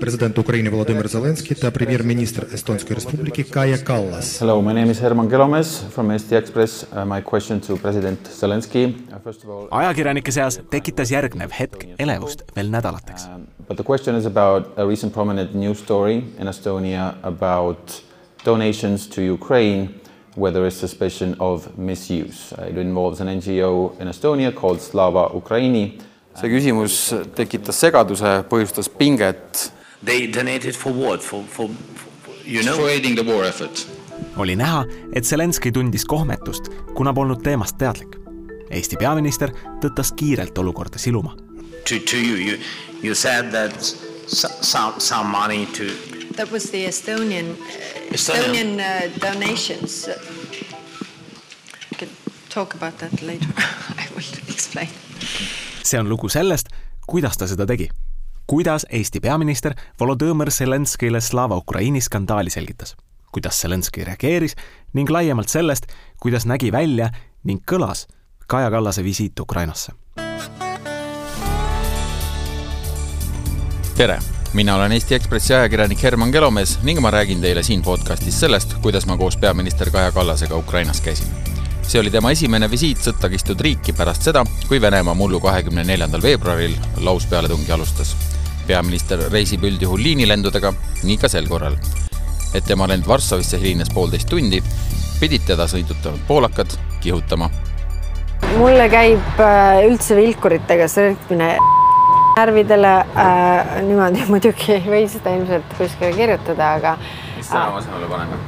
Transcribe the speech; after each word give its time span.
President 0.00 0.38
Ukraini 0.38 0.72
Volodymyr 0.72 1.08
Zelensky 1.08 1.54
ja 1.62 1.70
pремьер-министр 1.70 2.46
Estonski 2.54 2.94
Respubliki 2.94 3.44
Kaja 3.44 3.78
Kallas. 3.78 4.40
Hello, 4.40 4.62
my 4.62 4.72
name 4.72 4.90
is 4.90 5.02
Herman 5.02 5.28
Kelomees 5.28 5.84
from 5.90 6.10
Eesti 6.10 6.36
Ekspress 6.36 6.86
uh,. 6.92 7.04
My 7.04 7.22
question 7.22 7.60
to 7.60 7.76
president 7.76 8.18
Zelensky 8.40 8.84
uh,. 8.84 9.20
First 9.24 9.44
of 9.44 9.50
all. 9.50 9.68
ajakirjanike 9.70 10.32
seas 10.32 10.60
tekitas 10.70 11.10
järgnev 11.10 11.52
hetk 11.58 11.84
elevust 11.98 12.42
veel 12.56 12.70
nädalateks 12.70 13.26
um,. 13.34 13.46
But 13.68 13.76
the 13.76 13.84
question 13.84 14.16
is 14.16 14.26
about 14.26 14.78
a 14.78 14.86
recent 14.86 15.12
prominent 15.12 15.54
news 15.54 15.78
story 15.78 16.16
in 16.38 16.48
Estonia 16.48 17.14
about 17.22 18.02
donations 18.44 19.08
to 19.08 19.20
Ukraine 19.20 19.88
where 20.36 20.52
there 20.52 20.66
is 20.66 20.80
suspicion 20.80 21.36
of 21.38 21.68
misuse. 21.76 22.54
It 22.70 22.76
involves 22.76 23.20
an 23.20 23.28
NGO 23.28 24.00
in 24.00 24.08
Estonia 24.08 24.54
called 24.54 24.80
Slava 24.80 25.28
Ukraini 25.34 25.98
see 26.39 26.49
küsimus 26.51 26.97
tekitas 27.35 27.79
segaduse, 27.81 28.41
põhjustas 28.49 28.89
pinget. 28.89 29.71
They 30.03 30.27
donated 30.27 30.75
for 30.75 30.93
what? 30.93 31.21
For, 31.21 31.43
for, 31.43 31.69
for 31.69 32.33
you 32.45 32.63
know? 32.63 32.75
For 32.75 32.89
aiding 32.89 33.15
the 33.15 33.25
war 33.25 33.45
effort. 33.45 33.87
oli 34.37 34.55
näha, 34.55 34.85
et 35.15 35.25
Zelenskõi 35.27 35.71
tundis 35.75 36.05
kohmetust, 36.07 36.69
kuna 36.95 37.13
polnud 37.13 37.41
teemast 37.43 37.77
teadlik. 37.81 38.15
Eesti 38.71 38.95
peaminister 38.97 39.51
tõttas 39.83 40.13
kiirelt 40.15 40.57
olukorda 40.57 40.99
siluma. 41.01 41.35
To, 41.89 41.97
to 41.99 42.17
you, 42.17 42.37
you, 42.37 42.57
you 43.03 43.15
said 43.15 43.51
that 43.51 43.75
some, 43.81 44.99
some 44.99 45.27
money 45.27 45.65
to 45.77 45.89
That 46.37 46.49
was 46.49 46.71
the 46.71 46.85
Estonian, 46.85 47.51
uh, 47.51 48.13
Estonian, 48.13 48.79
Estonian 48.79 48.79
uh, 48.79 49.19
donations. 49.19 50.07
I 51.91 51.95
can 51.95 52.09
talk 52.49 52.73
about 52.73 52.97
that 52.99 53.21
later 53.21 53.49
I 53.57 54.07
will 54.15 54.23
explain 54.47 54.87
see 55.83 55.99
on 55.99 56.09
lugu 56.09 56.29
sellest, 56.29 56.69
kuidas 57.07 57.37
ta 57.37 57.47
seda 57.47 57.65
tegi. 57.65 57.89
kuidas 58.47 58.85
Eesti 58.89 59.19
peaminister 59.19 59.73
Volodõmõr 59.99 60.49
Zelenskõile 60.51 61.21
Slava 61.21 61.55
Ukraini 61.55 62.01
skandaali 62.01 62.49
selgitas, 62.49 62.95
kuidas 63.31 63.61
Zelenskõi 63.61 64.03
reageeris 64.03 64.55
ning 64.93 65.09
laiemalt 65.09 65.49
sellest, 65.49 65.87
kuidas 66.19 66.45
nägi 66.45 66.71
välja 66.71 67.09
ning 67.43 67.63
kõlas 67.71 68.07
Kaja 68.47 68.71
Kallase 68.71 69.03
visiit 69.03 69.39
Ukrainasse. 69.39 69.91
tere, 73.95 74.19
mina 74.53 74.75
olen 74.75 74.91
Eesti 74.91 75.15
Ekspressi 75.15 75.53
ajakirjanik 75.53 76.03
Herman 76.03 76.31
Kelomees 76.31 76.79
ning 76.83 76.99
ma 76.99 77.11
räägin 77.11 77.41
teile 77.41 77.63
siin 77.63 77.81
podcastis 77.81 78.39
sellest, 78.39 78.73
kuidas 78.81 79.05
ma 79.05 79.17
koos 79.17 79.37
peaminister 79.37 79.91
Kaja 79.91 80.11
Kallasega 80.11 80.57
Ukrainas 80.57 81.01
käisin 81.01 81.50
see 81.91 81.99
oli 81.99 82.11
tema 82.11 82.29
esimene 82.31 82.69
visiit 82.71 83.01
sõtta 83.03 83.27
kistud 83.27 83.59
riiki 83.59 83.91
pärast 83.91 84.23
seda, 84.23 84.45
kui 84.69 84.77
Venemaa 84.79 85.11
mullu 85.17 85.41
kahekümne 85.43 85.83
neljandal 85.83 86.21
veebruaril 86.23 86.75
lauspealetungi 87.03 87.71
alustas. 87.75 88.15
peaminister 88.67 89.19
reisib 89.31 89.63
üldjuhul 89.67 89.99
liinilendudega, 89.99 90.71
nii 91.03 91.17
ka 91.19 91.27
sel 91.27 91.49
korral. 91.49 91.75
et 92.55 92.63
tema 92.63 92.87
lend 92.87 93.07
Varssavisse 93.07 93.59
hilines 93.59 93.89
poolteist 93.89 94.29
tundi, 94.29 94.61
pidid 95.19 95.43
teda 95.47 95.67
sõidutanud 95.67 96.23
poolakad 96.27 96.77
kihutama. 97.01 97.49
mulle 98.57 98.87
käib 98.89 99.43
äh, 99.43 99.83
üldse 99.89 100.15
vilkuritega 100.15 100.87
sõitmine 100.87 101.57
närvidele 102.37 102.93
äh,, 103.25 103.75
niimoodi 103.89 104.23
muidugi 104.31 104.77
ei 104.77 104.87
või 104.87 105.03
seda 105.11 105.35
ilmselt 105.35 105.75
kuskile 105.77 106.13
kirjutada, 106.15 106.73
aga. 106.79 106.95
mis 107.35 107.51
sõna 107.51 107.67
asemele 107.81 108.07
paneme 108.15 108.39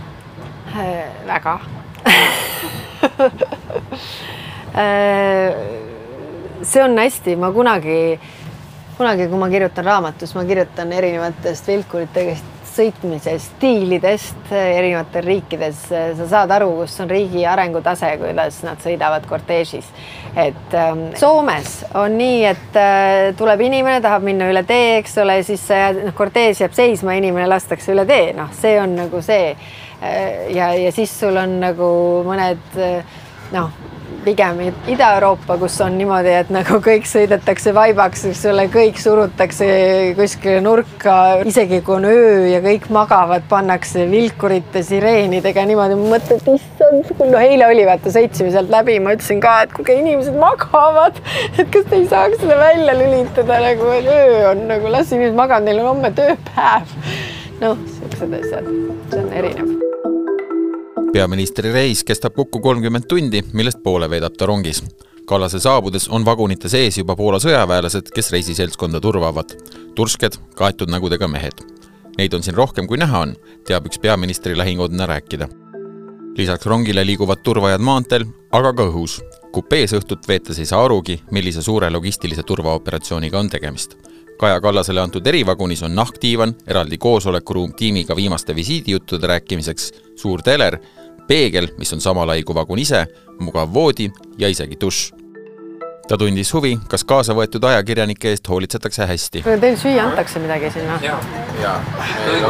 äh,? 0.78 1.12
väga 1.28 1.60
Äh, 2.08 2.80
see 6.64 6.84
on 6.84 6.98
hästi, 6.98 7.36
ma 7.40 7.52
kunagi, 7.52 8.20
kunagi, 8.98 9.28
kui 9.30 9.40
ma 9.40 9.50
kirjutan 9.52 9.86
raamatus, 9.86 10.34
ma 10.38 10.46
kirjutan 10.48 10.94
erinevatest 10.98 11.68
vilkuritest 11.68 12.52
sõitmise 12.74 13.36
stiilidest 13.38 14.50
erinevates 14.50 15.26
riikides. 15.26 15.82
sa 16.18 16.28
saad 16.30 16.52
aru, 16.56 16.72
kus 16.80 16.96
on 17.04 17.12
riigi 17.12 17.44
arengutase, 17.46 18.10
kuidas 18.18 18.64
nad 18.66 18.82
sõidavad 18.82 19.28
korteežis. 19.30 19.86
et 20.36 20.74
ähm, 20.74 21.12
Soomes 21.16 21.84
on 21.94 22.18
nii, 22.18 22.44
et 22.46 22.80
äh, 22.80 23.36
tuleb 23.38 23.62
inimene, 23.62 24.02
tahab 24.02 24.26
minna 24.26 24.50
üle 24.50 24.66
tee, 24.66 24.98
eks 24.98 25.18
ole, 25.22 25.44
siis 25.44 25.70
noh, 25.70 26.14
korteež 26.18 26.66
jääb 26.66 26.74
seisma, 26.74 27.14
inimene 27.14 27.48
lastakse 27.48 27.94
üle 27.94 28.08
tee, 28.10 28.34
noh, 28.34 28.50
see 28.58 28.80
on 28.82 28.96
nagu 29.04 29.22
see 29.22 29.54
äh,. 29.54 29.83
Ja, 30.54 30.74
ja 30.74 30.92
siis 30.96 31.14
sul 31.20 31.38
on 31.40 31.60
nagu 31.64 31.90
mõned 32.28 32.78
äh, 32.82 33.20
noh, 33.54 33.72
pigem 34.24 34.60
Ida-Euroopa, 34.88 35.58
kus 35.60 35.76
on 35.84 35.98
niimoodi, 36.00 36.32
et 36.38 36.52
nagu 36.54 36.80
kõik 36.84 37.06
sõidetakse 37.08 37.74
vaibaks, 37.76 38.24
eks 38.30 38.44
ole, 38.52 38.66
kõik 38.72 39.00
surutakse 39.02 39.68
kuskile 40.18 40.62
nurka, 40.64 41.18
isegi 41.48 41.82
kui 41.86 41.98
on 41.98 42.08
öö 42.10 42.48
ja 42.48 42.62
kõik 42.64 42.88
magavad, 42.94 43.46
pannakse 43.52 44.08
vilkurite 44.12 44.84
sireenidega 44.86 45.68
niimoodi, 45.68 46.00
ma 46.00 46.16
mõtlen, 46.16 46.40
et 46.40 46.52
issand, 46.56 47.14
no 47.34 47.44
eile 47.44 47.68
oli, 47.68 47.86
vaata, 47.90 48.14
sõitsime 48.14 48.54
sealt 48.56 48.72
läbi, 48.74 48.98
ma 49.04 49.16
ütlesin 49.18 49.44
ka, 49.44 49.58
et 49.68 49.76
kuulge, 49.76 50.00
inimesed 50.00 50.40
magavad, 50.40 51.20
et 51.60 51.68
kas 51.74 51.88
te 51.90 52.00
ei 52.02 52.10
saaks 52.12 52.44
seda 52.44 52.60
välja 52.62 52.98
lülitada 53.00 53.62
nagu, 53.68 53.94
et 54.00 54.12
öö 54.16 54.44
on 54.54 54.68
nagu, 54.72 54.92
las 54.94 55.12
inimesed 55.12 55.40
magavad, 55.40 55.68
neil 55.68 55.84
on 55.84 55.96
homme 55.96 56.14
tööpäev. 56.16 57.00
noh, 57.64 57.88
siuksed 58.00 58.38
asjad, 58.42 58.76
see 59.12 59.24
on 59.24 59.34
erinev 59.42 59.83
peaministri 61.14 61.72
reis 61.72 62.04
kestab 62.04 62.34
kokku 62.34 62.60
kolmkümmend 62.60 63.06
tundi, 63.08 63.44
millest 63.54 63.84
poole 63.84 64.10
veedab 64.10 64.34
ta 64.38 64.48
rongis. 64.50 64.82
Kallase 65.30 65.60
saabudes 65.62 66.10
on 66.10 66.26
vagunite 66.26 66.70
sees 66.70 66.98
juba 66.98 67.16
Poola 67.16 67.38
sõjaväelased, 67.40 68.10
kes 68.16 68.32
reisiseltskonda 68.34 69.00
turvavad. 69.02 69.54
tursked, 69.96 70.40
kaetud 70.56 70.90
nägudega 70.90 71.28
mehed. 71.28 71.62
Neid 72.18 72.34
on 72.34 72.44
siin 72.44 72.56
rohkem, 72.56 72.88
kui 72.88 72.98
näha 72.98 73.20
on, 73.20 73.36
teab 73.68 73.86
üks 73.86 74.02
peaministri 74.02 74.58
lähikondne 74.58 75.06
rääkida. 75.06 75.48
lisaks 76.38 76.66
rongile 76.66 77.06
liiguvad 77.06 77.44
turvajad 77.44 77.82
maanteel, 77.82 78.26
aga 78.52 78.74
ka 78.74 78.84
õhus. 78.90 79.22
kupees 79.52 79.94
õhtut 79.94 80.28
veetes 80.28 80.60
ei 80.60 80.66
saa 80.66 80.86
arugi, 80.86 81.22
millise 81.32 81.62
suure 81.62 81.90
logistilise 81.90 82.44
turvaoperatsiooniga 82.44 83.40
on 83.40 83.50
tegemist 83.50 83.98
Kaja 84.40 84.62
Kallasele 84.62 85.02
antud 85.02 85.28
erivagunis 85.28 85.84
on 85.84 85.96
nahkdiivan, 85.96 86.56
eraldi 86.68 86.98
koosolekuruum 86.98 87.74
tiimiga 87.74 88.16
viimaste 88.16 88.56
visiidijuttude 88.56 89.28
rääkimiseks, 89.28 89.92
suur 90.16 90.42
teler 90.42 90.78
peegel, 91.28 91.68
mis 91.78 91.94
on 91.94 92.02
sama 92.02 92.28
lai 92.28 92.44
kui 92.44 92.56
vagun 92.56 92.80
ise, 92.80 93.06
mugav 93.40 93.74
voodi 93.74 94.12
ja 94.38 94.48
isegi 94.48 94.78
dušš. 94.82 95.12
ta 96.08 96.18
tundis 96.18 96.50
huvi, 96.54 96.74
kas 96.92 97.06
kaasa 97.08 97.32
võetud 97.34 97.64
ajakirjanike 97.64 98.34
eest 98.34 98.50
hoolitsetakse 98.52 99.06
hästi. 99.08 99.44
Teil 99.62 99.78
süüa 99.80 100.04
antakse 100.04 100.40
midagi 100.40 100.72
sinna? 100.74 101.00
ja, 101.02 101.16
ja. 101.62 101.78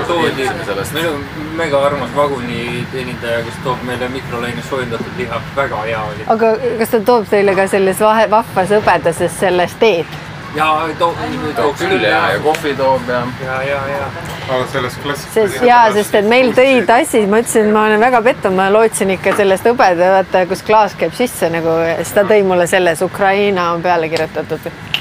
toodi, 0.07 0.49
meil 0.93 1.07
on 1.11 1.21
mega 1.55 1.85
armas 1.85 2.09
vaguniteenindaja, 2.15 3.43
kes 3.45 3.61
toob 3.63 3.85
meile 3.85 4.09
mikrolaines 4.09 4.69
soojendatud 4.69 5.17
liha, 5.21 5.41
väga 5.55 5.85
hea 5.85 6.03
oli. 6.03 6.27
aga 6.27 6.53
kas 6.81 6.97
ta 6.97 7.05
toob 7.13 7.29
teile 7.29 7.55
ka 7.55 7.67
selles 7.67 8.01
vahe, 8.01 8.29
vahvas 8.29 8.77
hõbedases 8.79 9.41
selles 9.45 9.77
teed? 9.79 10.32
Ja 10.55 10.69
toob, 10.99 11.17
toob 11.55 11.75
küll 11.79 12.03
ja, 12.05 12.21
ja 12.33 12.39
kohvi 12.43 12.73
toob 12.77 13.09
ja. 13.09 13.21
ja, 13.45 13.59
ja, 13.67 13.81
ja. 13.89 14.07
aga 14.49 14.61
sellest 14.71 15.01
klassikalisest. 15.03 15.65
ja, 15.67 15.81
sest 15.95 16.17
et 16.19 16.29
meil 16.29 16.53
tõi 16.57 16.83
tassi, 16.87 17.25
ma 17.29 17.41
ütlesin, 17.43 17.71
ma 17.73 17.87
olen 17.89 18.03
väga 18.03 18.21
pettunud, 18.25 18.57
ma 18.59 18.69
lootsin 18.73 19.15
ikka 19.17 19.35
sellest 19.39 19.69
hõbeda, 19.69 20.13
vaata, 20.19 20.45
kus 20.49 20.65
klaas 20.65 20.97
käib 20.99 21.15
sisse 21.17 21.49
nagu, 21.53 21.77
siis 21.99 22.13
ta 22.15 22.25
tõi 22.29 22.43
mulle 22.47 22.67
selles 22.69 23.01
Ukraina 23.05 23.71
on 23.73 23.85
peale 23.85 24.11
kirjutatud 24.13 24.92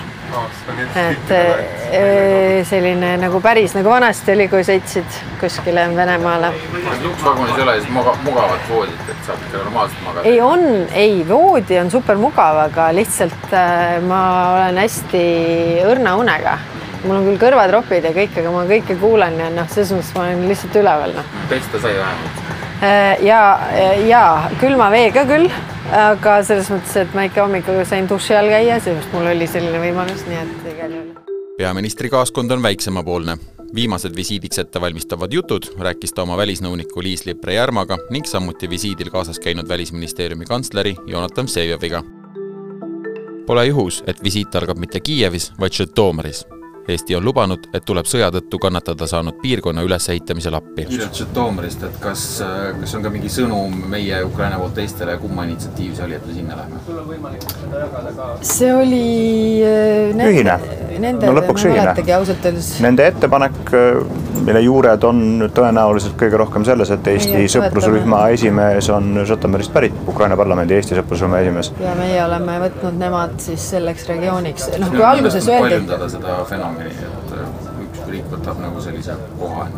et 0.96 1.30
äh, 1.36 2.64
selline 2.68 3.14
nagu 3.20 3.40
päris 3.44 3.74
nagu 3.76 3.90
vanasti 3.92 4.32
oli, 4.34 4.48
kui 4.52 4.64
sõitsid 4.66 5.18
kuskile 5.40 5.84
Venemaale. 5.96 6.52
luksvagunis 7.02 7.56
ei 7.56 7.62
ole 7.62 7.74
siis 7.80 7.92
mugavat 7.92 8.68
voodit, 8.68 9.02
et 9.08 9.26
saab 9.26 9.42
ikka 9.46 9.62
normaalselt 9.64 10.04
magada? 10.06 10.28
ei 10.28 10.40
on, 10.40 10.64
ei 10.92 11.24
voodi 11.28 11.78
on 11.80 11.90
super 11.90 12.20
mugav, 12.20 12.62
aga 12.68 12.90
lihtsalt 12.96 13.52
äh, 13.52 13.98
ma 14.06 14.22
olen 14.54 14.80
hästi 14.82 15.24
õrna 15.88 16.16
unega 16.20 16.56
mul 17.02 17.18
on 17.18 17.26
küll 17.26 17.42
kõrvatropid 17.42 18.06
ja 18.06 18.14
kõik, 18.14 18.38
aga 18.38 18.54
ma 18.54 18.64
kõike 18.70 18.96
kuulen 19.00 19.38
ja 19.40 19.50
noh, 19.52 19.68
selles 19.72 19.92
mõttes 19.96 20.14
ma 20.16 20.26
olen 20.28 20.48
lihtsalt 20.48 20.80
üleval 20.82 21.14
noh. 21.18 21.36
pesta 21.50 21.82
sai 21.82 21.98
vähemalt? 21.98 22.42
Äh, 22.82 23.12
ja, 23.26 23.42
ja 24.08 24.24
külma 24.62 24.90
veega 24.94 25.26
küll 25.28 25.50
aga 25.92 26.38
selles 26.46 26.70
mõttes, 26.72 26.94
et 27.02 27.16
ma 27.16 27.26
ikka 27.28 27.44
hommikul 27.44 27.82
sain 27.88 28.08
duši 28.08 28.36
all 28.36 28.50
käia, 28.52 28.78
seepärast 28.80 29.12
mul 29.12 29.28
oli 29.32 29.48
selline 29.50 29.80
võimalus, 29.82 30.24
nii 30.28 30.38
et 30.40 30.70
igal 30.72 30.94
juhul. 30.96 31.10
peaministri 31.58 32.10
kaaskond 32.10 32.50
on 32.50 32.62
väiksemapoolne. 32.62 33.36
viimased 33.74 34.16
visiidiks 34.16 34.58
ettevalmistavad 34.58 35.32
jutud 35.32 35.64
rääkis 35.78 36.12
ta 36.12 36.22
oma 36.22 36.36
välisnõuniku 36.36 37.02
Liis-Lipp 37.02 37.44
Rejärmaga 37.44 37.98
ning 38.10 38.26
samuti 38.26 38.70
visiidil 38.70 39.10
kaasas 39.10 39.38
käinud 39.38 39.68
Välisministeeriumi 39.68 40.44
kantsleri 40.44 40.96
Jonatan 41.06 41.46
Vsevijoviga. 41.46 42.02
Pole 43.46 43.66
juhus, 43.66 44.04
et 44.06 44.22
visiit 44.24 44.54
algab 44.54 44.78
mitte 44.78 45.00
Kiievis, 45.00 45.52
vaid 45.58 45.72
Žõtomõris. 45.72 46.44
Eesti 46.88 47.14
on 47.16 47.24
lubanud, 47.24 47.68
et 47.74 47.84
tuleb 47.86 48.06
sõja 48.10 48.26
tõttu 48.34 48.58
kannatada 48.58 49.06
saanud 49.06 49.36
piirkonna 49.42 49.84
ülesehitamisel 49.86 50.54
appi. 50.58 50.86
kiirelt 50.88 51.14
Žõtomõrist, 51.14 51.84
et 51.86 51.98
kas, 52.02 52.24
kas 52.80 52.94
on 52.98 53.04
ka 53.06 53.12
mingi 53.14 53.30
sõnum 53.30 53.76
meie 53.92 54.18
Ukraina 54.26 54.58
poolt 54.58 54.74
teistele, 54.80 55.14
kumma 55.22 55.46
initsiatiiv 55.46 55.94
see 55.94 56.04
oli, 56.08 56.18
et 56.18 56.26
me 56.26 56.34
sinna 56.34 56.58
lähme? 56.58 56.80
see 58.42 58.72
oli 58.74 59.62
äh, 59.62 60.10
nende, 60.16 60.30
ühine. 60.32 60.58
nende 60.98 61.30
no 61.30 61.36
lõpuks 61.38 61.68
ühine. 61.70 61.94
Nende 62.82 63.06
ettepanek, 63.12 63.72
mille 64.42 64.62
juured 64.64 65.06
on 65.06 65.46
tõenäoliselt 65.54 66.16
kõige 66.18 66.40
rohkem 66.40 66.66
selles, 66.66 66.90
et 66.94 67.06
Eesti 67.14 67.44
sõprusrühma 67.54 68.24
esimees 68.34 68.90
on 68.90 69.22
Žõtomõrist 69.28 69.72
pärit, 69.74 69.94
Ukraina 70.08 70.36
parlamendi 70.40 70.74
Eesti 70.80 70.98
sõprusrühma 70.98 71.44
esimees. 71.44 71.72
ja 71.82 71.94
meie 71.98 72.18
oleme 72.24 72.58
võtnud 72.66 72.98
nemad 72.98 73.38
siis 73.42 73.70
selleks 73.76 74.08
regiooniks, 74.10 74.68
noh 74.82 74.90
kui 74.92 75.06
alguses 75.06 75.46
öeldi, 75.46 75.68
paljundada 75.68 76.08
seda 76.10 76.38
fenomeni, 76.48 76.71
et 76.80 77.36
üks 77.86 78.06
riik 78.08 78.32
võtab 78.32 78.62
nagu 78.62 78.80
sellise 78.80 79.16
koha. 79.38 79.68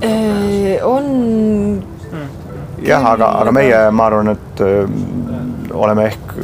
on 0.84 1.82
jah, 2.84 3.10
aga, 3.14 3.30
aga 3.42 3.52
meie, 3.54 3.82
ma 3.90 4.06
arvan, 4.06 4.34
et 4.34 4.60
öö, 4.60 4.86
oleme 5.74 6.06
ehk 6.10 6.34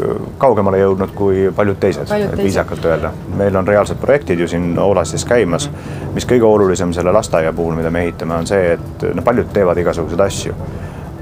kaugemale 0.41 0.81
jõudnud 0.81 1.13
kui 1.15 1.49
paljud 1.57 1.79
teised, 1.81 2.09
Paljud 2.09 2.33
teised. 2.33 2.45
viisakalt 2.45 2.85
öelda. 2.85 3.13
meil 3.37 3.57
on 3.57 3.69
reaalsed 3.69 4.01
projektid 4.01 4.41
ju 4.41 4.49
siin 4.49 4.79
Oolastis 4.79 5.25
käimas, 5.25 5.71
mis 6.15 6.27
kõige 6.27 6.47
olulisem 6.47 6.93
selle 6.93 7.13
lasteaia 7.13 7.53
puhul, 7.53 7.75
mida 7.79 7.91
me 7.91 8.05
ehitame, 8.07 8.35
on 8.35 8.47
see, 8.47 8.73
et 8.73 9.07
no 9.15 9.23
paljud 9.23 9.53
teevad 9.53 9.79
igasuguseid 9.79 10.21
asju. 10.27 10.55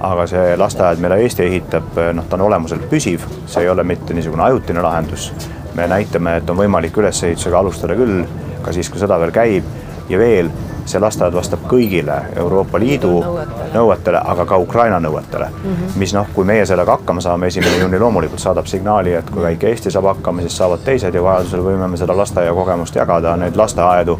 aga 0.00 0.26
see 0.30 0.56
lasteaed, 0.56 1.00
mille 1.02 1.16
Eesti 1.18 1.42
ehitab, 1.42 1.96
noh, 2.14 2.26
ta 2.30 2.36
on 2.36 2.46
olemuselt 2.46 2.84
püsiv, 2.90 3.24
see 3.46 3.64
ei 3.64 3.68
ole 3.68 3.82
mitte 3.84 4.14
niisugune 4.14 4.42
ajutine 4.42 4.82
lahendus. 4.82 5.32
me 5.74 5.86
näitame, 5.86 6.36
et 6.36 6.50
on 6.50 6.56
võimalik 6.56 6.96
ülesehitusega 6.96 7.58
alustada 7.58 7.94
küll, 7.94 8.24
ka 8.68 8.76
siis, 8.76 8.92
kui 8.92 9.00
sõda 9.00 9.18
veel 9.20 9.34
käib 9.34 9.64
ja 10.08 10.20
veel 10.20 10.52
see 10.88 11.00
lasteaed 11.00 11.34
vastab 11.36 11.64
kõigile 11.68 12.16
Euroopa 12.36 12.78
Liidu 12.80 13.10
Nõuetele. 13.20 13.68
nõuetele, 13.74 14.20
aga 14.32 14.46
ka 14.48 14.58
Ukraina 14.58 15.00
nõuetele 15.00 15.48
mm. 15.48 15.74
-hmm. 15.74 15.98
mis 16.00 16.14
noh, 16.14 16.26
kui 16.34 16.44
meie 16.48 16.66
sellega 16.66 16.96
hakkama 16.96 17.20
saame, 17.20 17.46
esimene 17.46 17.78
juuni 17.78 17.98
loomulikult 17.98 18.40
saadab 18.40 18.66
signaali, 18.66 19.12
et 19.12 19.30
kui 19.30 19.42
väike 19.42 19.68
Eesti 19.68 19.90
saab 19.90 20.04
hakkama, 20.04 20.40
siis 20.40 20.56
saavad 20.56 20.84
teised 20.84 21.14
ja 21.14 21.22
vajadusel 21.22 21.64
võime 21.64 21.88
me 21.88 21.96
seda 21.96 22.16
lasteaia 22.16 22.54
kogemust 22.54 22.96
jagada, 22.96 23.36
neid 23.36 23.56
lasteaedu, 23.56 24.18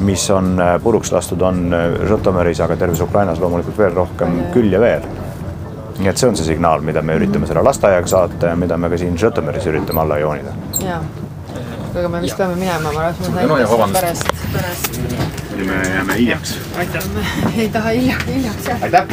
mis 0.00 0.30
on 0.30 0.60
äh, 0.60 0.82
puruks 0.82 1.12
lastud, 1.12 1.40
on 1.42 1.74
äh, 1.74 2.08
Žõtomõris, 2.08 2.64
aga 2.64 2.76
terves 2.76 3.00
Ukrainas 3.00 3.40
loomulikult 3.40 3.78
veel 3.78 3.94
rohkem 3.94 4.40
küll 4.52 4.72
ja 4.72 4.80
veel. 4.80 5.02
nii 6.00 6.08
et 6.08 6.16
see 6.16 6.28
on 6.28 6.36
see 6.36 6.46
signaal, 6.46 6.80
mida 6.80 7.02
me 7.02 7.14
üritame 7.14 7.46
selle 7.46 7.62
lasteaiaga 7.62 8.06
saata 8.06 8.46
ja 8.46 8.56
mida 8.56 8.76
me 8.76 8.88
ka 8.88 8.96
siin 8.96 9.18
Žõtomõris 9.20 9.66
üritame 9.68 10.00
alla 10.00 10.18
joonida. 10.18 10.50
jaa. 10.80 11.02
Aga 11.96 12.08
me 12.08 12.20
vist 12.22 12.36
peame 12.38 12.56
minema, 12.58 12.92
ma 12.92 13.06
arvan, 13.08 13.14
et 13.14 13.20
ja 13.26 13.48
saime 13.48 13.66
vabandust. 13.70 14.00
pärast, 14.00 14.28
pärast. 14.52 14.98
me 15.56 15.82
jääme 15.88 16.16
hiljaks. 16.18 16.54
ei 17.58 17.68
taha 17.68 17.90
hiljaks, 17.90 18.24
hiljaks 18.26 18.68
jääda. 18.68 19.06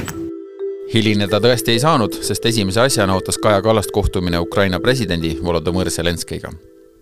hilineda 0.94 1.40
tõesti 1.44 1.74
ei 1.76 1.80
saanud, 1.80 2.20
sest 2.30 2.46
esimese 2.46 2.82
asjana 2.82 3.16
ootas 3.16 3.38
Kaja 3.42 3.62
Kallast 3.62 3.92
kohtumine 3.94 4.40
Ukraina 4.40 4.80
presidendi 4.80 5.38
Volodõmõr 5.44 5.90
Zelenskõiga. 5.90 6.52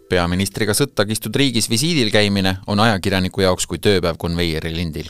peaministriga 0.10 0.74
sõtta 0.74 1.06
kistud 1.06 1.36
riigis 1.36 1.69
visiidil 1.69 2.12
käimine 2.12 2.57
on 2.68 2.80
ajakirjaniku 2.80 3.42
jaoks 3.42 3.68
kui 3.68 3.77
tööpäev 3.77 4.18
konveieri 4.18 4.75
lindil. 4.75 5.10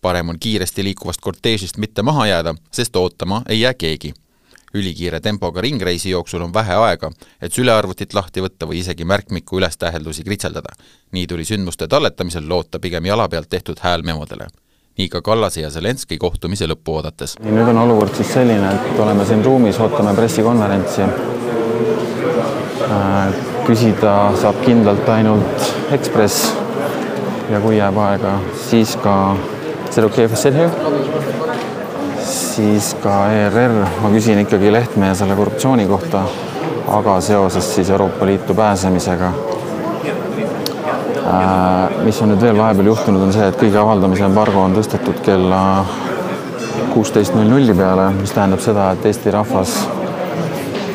parem 0.00 0.28
on 0.28 0.38
kiiresti 0.38 0.84
liikuvast 0.84 1.20
korteežist 1.20 1.78
mitte 1.78 2.02
maha 2.02 2.26
jääda, 2.26 2.54
sest 2.70 2.96
ootama 2.96 3.42
ei 3.48 3.60
jää 3.60 3.74
keegi. 3.74 4.14
Ülikiire 4.76 5.20
tempoga 5.20 5.60
ringreisi 5.60 6.10
jooksul 6.10 6.44
on 6.46 6.54
vähe 6.54 6.74
aega, 6.74 7.10
et 7.42 7.52
sülearvutit 7.52 8.14
lahti 8.14 8.44
võtta 8.44 8.68
või 8.68 8.82
isegi 8.82 9.04
märkmiku 9.04 9.58
ülestäheldusi 9.60 10.24
kritseldada. 10.24 10.76
nii 11.12 11.26
tuli 11.26 11.44
sündmuste 11.44 11.88
talletamisel 11.88 12.48
loota 12.48 12.78
pigem 12.78 13.04
jala 13.04 13.28
pealt 13.28 13.48
tehtud 13.48 13.80
häälmemodele 13.80 14.46
nii 14.96 15.08
ka 15.12 15.20
Kallase 15.20 15.60
ja 15.60 15.70
Zelenskõi 15.70 16.16
kohtumise 16.18 16.66
lõppu 16.70 16.94
oodates. 16.96 17.34
nüüd 17.44 17.68
on 17.68 17.78
olukord 17.78 18.14
siis 18.16 18.30
selline, 18.32 18.70
et 18.72 19.00
oleme 19.00 19.26
siin 19.28 19.44
ruumis, 19.44 19.80
ootame 19.80 20.14
pressikonverentsi. 20.16 21.02
küsida 23.66 24.14
saab 24.40 24.62
kindlalt 24.64 25.08
ainult 25.08 25.92
Ekspress 25.92 26.52
ja 27.50 27.60
kui 27.60 27.76
jääb 27.76 27.98
aega, 27.98 28.38
siis 28.68 28.96
ka, 29.02 29.36
is 29.90 29.98
it 29.98 30.04
okay 30.04 30.24
if 30.24 30.32
I 30.32 30.36
sit 30.36 30.54
here? 30.54 31.55
Siis 32.26 32.92
ka 33.02 33.26
ERR, 33.32 33.74
ma 34.02 34.10
küsin 34.10 34.40
ikkagi 34.42 34.72
Lehtme 34.72 35.12
selle 35.14 35.36
korruptsiooni 35.38 35.86
kohta, 35.86 36.22
aga 36.98 37.20
seoses 37.20 37.74
siis 37.74 37.90
Euroopa 37.90 38.26
Liitu 38.26 38.54
pääsemisega. 38.54 39.30
Äh, 41.26 42.04
mis 42.04 42.20
on 42.22 42.30
nüüd 42.30 42.42
veel 42.42 42.58
vahepeal 42.58 42.90
juhtunud, 42.92 43.22
on 43.26 43.32
see, 43.34 43.46
et 43.50 43.58
kõigi 43.58 43.78
avaldamise 43.80 44.26
embargo 44.26 44.62
on 44.62 44.76
tõstetud 44.76 45.18
kella 45.26 45.60
kuusteist 46.94 47.34
null 47.34 47.50
nulli 47.50 47.74
peale, 47.74 48.10
mis 48.20 48.34
tähendab 48.34 48.62
seda, 48.62 48.92
et 48.94 49.10
Eesti 49.10 49.34
rahvas 49.34 49.74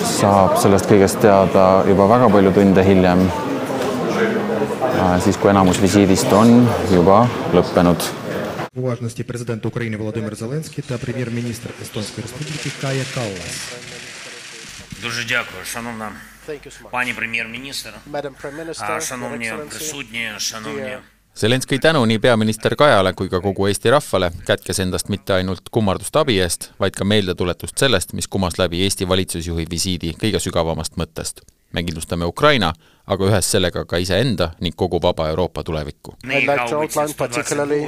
saab 0.08 0.56
sellest 0.62 0.88
kõigest 0.90 1.20
teada 1.24 1.68
juba 1.88 2.08
väga 2.10 2.32
palju 2.32 2.56
tunde 2.56 2.88
hiljem, 2.88 3.28
siis 5.26 5.38
kui 5.38 5.52
enamus 5.52 5.82
visiidist 5.84 6.32
on 6.38 6.64
juba 6.96 7.26
lõppenud 7.54 8.21
Уважности 8.75 9.23
президента 9.23 9.69
Украины 9.69 9.97
Володимир 9.97 10.37
Зеленський 10.37 10.85
та 10.89 10.99
прем'єр-міністр 10.99 11.71
Естонської 11.83 12.23
Республіки 12.23 12.71
Кая 12.81 13.05
Каллас. 13.15 13.75
Дуже 15.03 15.25
дякую, 15.25 15.65
шановна 15.65 16.13
пані 16.91 17.13
прем'єр-міністр, 17.13 17.93
а, 18.81 19.01
шановні 19.01 19.53
присутні, 19.71 20.31
шановні 20.39 20.97
Zelenskõi 21.37 21.77
tänu 21.79 22.01
nii 22.09 22.17
peaminister 22.19 22.73
Kajale 22.81 23.11
kui 23.13 23.29
ka 23.29 23.43
kogu 23.45 23.67
Eesti 23.69 23.91
rahvale 23.93 24.31
kätkes 24.49 24.79
endast 24.81 25.11
mitte 25.13 25.35
ainult 25.37 25.69
kummardust 25.69 26.17
abi 26.17 26.39
eest, 26.41 26.71
vaid 26.81 26.97
ka 26.97 27.05
meeldetuletust 27.05 27.77
sellest, 27.77 28.15
mis 28.17 28.25
kumas 28.29 28.57
läbi 28.57 28.81
Eesti 28.87 29.05
valitsusjuhi 29.05 29.67
visiidi 29.69 30.15
kõige 30.17 30.41
sügavamast 30.41 30.97
mõttest. 30.97 31.45
me 31.74 31.84
kindlustame 31.84 32.26
Ukraina, 32.26 32.74
aga 33.12 33.28
ühes 33.28 33.48
sellega 33.54 33.84
ka 33.90 34.00
iseenda 34.02 34.52
ning 34.62 34.76
kogu 34.78 35.00
vaba 35.04 35.28
Euroopa 35.32 35.64
tulevikku. 35.64 36.16
I'd 36.24 36.48
like 36.48 36.68
to 36.70 36.78
outline 36.80 37.14
particularly 37.18 37.82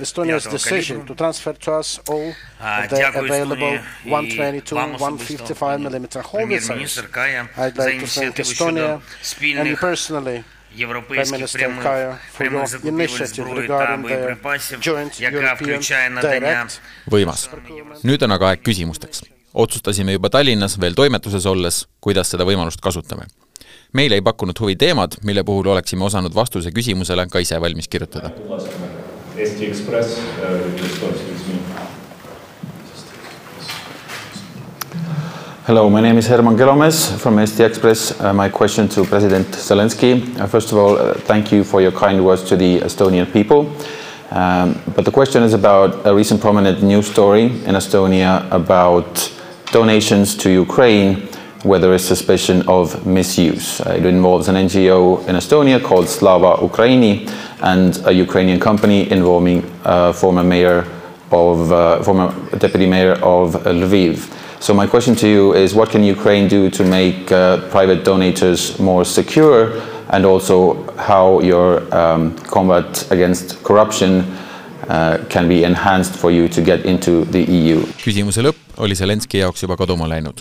Estonia's 0.00 0.46
decision 0.50 1.04
to 1.06 1.14
transfer 1.14 1.52
to 1.52 1.78
us 1.78 2.00
all 2.08 2.28
of 2.30 2.90
the 2.90 3.02
available 3.08 3.78
122, 4.04 4.74
155 4.74 5.80
mm 5.80 6.06
howitzers. 6.32 6.98
I'd 7.56 7.78
like 7.78 8.00
to 8.00 8.06
thank 8.06 8.36
Estonia 8.36 9.00
and 9.60 9.78
personally 9.78 10.44
Prime 10.76 11.30
Minister 11.30 11.58
Kaja 11.58 12.18
for 12.32 12.44
your 12.44 12.66
initiative 12.84 13.46
regarding 13.46 14.02
the 14.02 14.76
joint 14.80 15.20
European 15.20 16.20
direct 16.20 16.80
võimas. 17.10 17.48
nüüd 18.02 18.22
on 18.26 18.34
aga 18.34 18.54
aeg 18.54 18.64
küsimusteks 18.66 19.22
otsustasime 19.54 20.12
juba 20.12 20.30
Tallinnas 20.30 20.80
veel 20.80 20.94
toimetuses 20.94 21.46
olles, 21.46 21.86
kuidas 22.00 22.30
seda 22.30 22.44
võimalust 22.44 22.80
kasutame. 22.80 23.26
meile 23.92 24.14
ei 24.14 24.22
pakkunud 24.22 24.58
huvi 24.60 24.76
teemad, 24.76 25.12
mille 25.22 25.44
puhul 25.44 25.66
oleksime 25.66 26.04
osanud 26.04 26.34
vastuse 26.34 26.70
küsimusele 26.70 27.26
ka 27.30 27.38
ise 27.38 27.60
valmis 27.60 27.88
kirjutada. 27.88 28.30
Eesti 29.36 29.66
Ekspress 29.66 30.18
äh,. 30.18 31.94
Hello, 35.66 35.88
my 35.88 36.00
name 36.02 36.18
is 36.18 36.28
Herman 36.28 36.56
Gelomes 36.56 37.12
from 37.16 37.46
ST 37.46 37.60
Express. 37.60 38.12
Uh, 38.20 38.34
my 38.34 38.50
question 38.50 38.88
to 38.88 39.04
President 39.04 39.46
Zelensky. 39.56 40.12
Uh, 40.38 40.46
first 40.46 40.72
of 40.72 40.78
all, 40.78 40.98
uh, 40.98 41.14
thank 41.14 41.52
you 41.52 41.64
for 41.64 41.80
your 41.80 41.92
kind 41.92 42.20
words 42.20 42.42
to 42.42 42.56
the 42.56 42.80
Estonian 42.80 43.32
people. 43.32 43.72
Um, 44.30 44.78
but 44.94 45.04
the 45.04 45.10
question 45.10 45.42
is 45.42 45.54
about 45.54 46.04
a 46.04 46.14
recent 46.14 46.40
prominent 46.40 46.82
news 46.82 47.06
story 47.06 47.44
in 47.44 47.76
Estonia 47.76 48.46
about 48.50 49.33
donations 49.74 50.36
to 50.36 50.48
Ukraine 50.50 51.28
where 51.64 51.80
there 51.80 51.94
is 51.94 52.04
suspicion 52.06 52.62
of 52.68 53.04
misuse. 53.06 53.80
Uh, 53.80 53.96
it 53.98 54.04
involves 54.06 54.46
an 54.48 54.54
NGO 54.54 55.26
in 55.26 55.34
Estonia 55.34 55.82
called 55.82 56.08
Slava 56.08 56.50
Ukraini 56.70 57.12
and 57.62 58.00
a 58.06 58.12
Ukrainian 58.12 58.60
company 58.60 59.10
involving 59.10 59.58
uh, 59.84 60.12
former 60.12 60.44
mayor 60.44 60.86
of 61.32 61.72
uh, 61.72 62.02
former 62.04 62.28
deputy 62.58 62.86
mayor 62.86 63.14
of 63.36 63.54
Lviv. 63.80 64.14
So 64.62 64.74
my 64.74 64.86
question 64.86 65.14
to 65.16 65.28
you 65.28 65.54
is 65.54 65.74
what 65.74 65.88
can 65.90 66.04
Ukraine 66.04 66.46
do 66.48 66.70
to 66.70 66.82
make 66.84 67.32
uh, 67.32 67.68
private 67.70 68.04
donators 68.04 68.78
more 68.78 69.04
secure 69.04 69.60
and 70.14 70.24
also 70.24 70.56
how 71.10 71.40
your 71.40 71.68
um, 71.92 72.36
combat 72.56 73.10
against 73.10 73.46
corruption 73.64 74.12
can 75.34 75.48
be 75.48 75.64
enhanced 75.64 76.14
for 76.22 76.30
you 76.30 76.46
to 76.56 76.60
get 76.62 76.80
into 76.84 77.24
the 77.24 77.42
EU? 77.58 77.76
Oli 78.76 78.94
Zelenski 78.94 79.38
jaoks 79.38 79.62
juba 79.62 79.76
kaduma 79.76 80.08
läinud. 80.08 80.40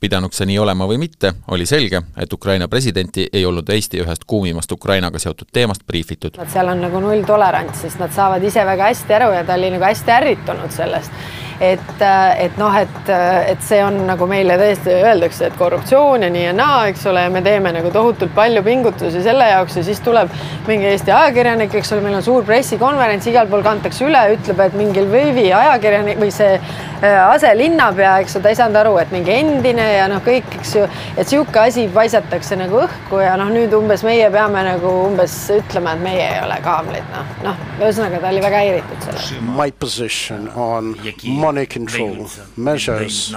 Pidanuks 0.00 0.40
see 0.40 0.48
nii 0.50 0.58
olema 0.58 0.86
või 0.88 1.00
mitte, 1.02 1.34
oli 1.48 1.66
selge, 1.66 2.02
et 2.16 2.32
Ukraina 2.32 2.68
presidenti 2.68 3.26
ei 3.32 3.44
olnud 3.46 3.68
Eesti 3.68 4.00
ühest 4.02 4.24
kuumimast 4.26 4.72
Ukrainaga 4.72 5.18
seotud 5.18 5.50
teemast 5.52 5.84
briifitud. 5.86 6.40
seal 6.52 6.68
on 6.68 6.80
nagu 6.80 7.00
nulltolerants, 7.00 7.84
sest 7.84 8.00
nad 8.00 8.12
saavad 8.16 8.44
ise 8.44 8.64
väga 8.66 8.90
hästi 8.90 9.20
aru 9.20 9.32
ja 9.36 9.44
ta 9.44 9.58
oli 9.60 9.70
nagu 9.76 9.84
hästi 9.84 10.16
ärritunud 10.16 10.72
sellest 10.74 11.12
et, 11.60 12.02
et 12.38 12.56
noh, 12.58 12.74
et, 12.76 13.10
et 13.52 13.64
see 13.64 13.80
on 13.84 13.98
nagu 14.08 14.26
meile 14.28 14.56
tõesti 14.60 14.94
öeldakse, 14.96 15.50
et 15.50 15.56
korruptsioon 15.60 16.24
ja 16.24 16.30
nii 16.32 16.46
ja 16.46 16.54
naa, 16.56 16.86
eks 16.90 17.04
ole, 17.10 17.26
ja 17.26 17.32
me 17.32 17.42
teeme 17.44 17.72
nagu 17.76 17.92
tohutult 17.92 18.32
palju 18.36 18.62
pingutusi 18.64 19.22
selle 19.24 19.50
jaoks 19.50 19.76
ja 19.76 19.84
siis 19.84 20.00
tuleb 20.04 20.32
mingi 20.68 20.88
Eesti 20.90 21.12
ajakirjanik, 21.12 21.74
eks 21.76 21.92
ole, 21.92 22.04
meil 22.06 22.16
on 22.18 22.24
suur 22.24 22.46
pressikonverents, 22.48 23.28
igal 23.30 23.50
pool 23.50 23.64
kantakse 23.66 24.08
üle, 24.08 24.22
ütleb, 24.36 24.64
et 24.64 24.78
mingil 24.78 25.10
Võivi 25.10 25.50
ajakirjanik 25.56 26.20
või 26.20 26.32
see 26.34 26.56
aselinnapea, 27.00 28.16
eks 28.24 28.36
ju, 28.36 28.42
ta 28.44 28.52
ei 28.52 28.58
saanud 28.58 28.80
aru, 28.80 28.96
et 29.00 29.12
mingi 29.12 29.32
endine 29.32 29.89
ja 29.94 30.06
noh, 30.10 30.22
kõik, 30.24 30.48
eks 30.60 30.74
ju, 30.76 30.84
et 31.16 31.24
niisugune 31.24 31.62
asi 31.66 31.86
paisatakse 31.94 32.56
nagu 32.60 32.80
õhku 32.84 33.20
ja 33.22 33.36
noh, 33.40 33.50
nüüd 33.52 33.74
umbes 33.76 34.04
meie 34.06 34.28
peame 34.32 34.62
nagu 34.66 34.92
umbes 35.06 35.34
ütlema, 35.54 35.94
et 35.96 36.04
meie 36.04 36.26
ei 36.26 36.40
ole 36.44 36.58
kaamlid, 36.64 37.06
noh, 37.14 37.34
noh, 37.46 37.62
ühesõnaga 37.80 38.20
ta 38.22 38.32
oli 38.32 38.42
väga 38.44 38.62
häiritud 38.64 39.06
sellest. 39.06 39.34
My 39.60 39.70
position 39.70 40.48
on 40.54 40.94
money 41.24 41.66
control 41.66 42.26
measures, 42.56 43.32